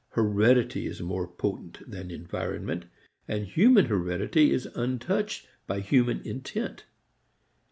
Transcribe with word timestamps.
Heredity 0.13 0.87
is 0.87 0.99
more 0.99 1.27
potent 1.27 1.87
than 1.87 2.09
environment, 2.09 2.85
and 3.27 3.45
human 3.45 3.85
heredity 3.85 4.49
is 4.49 4.65
untouched 4.73 5.47
by 5.67 5.79
human 5.81 6.21
intent. 6.25 6.85